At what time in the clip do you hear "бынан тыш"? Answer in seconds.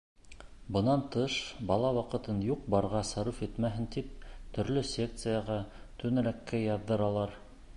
0.75-1.33